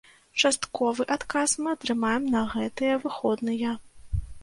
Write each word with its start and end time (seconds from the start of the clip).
Частковы 0.45 1.03
адказ 1.17 1.55
мы 1.61 1.69
атрымаем 1.77 2.27
на 2.39 2.43
гэтыя 2.57 2.99
выходныя. 3.07 3.79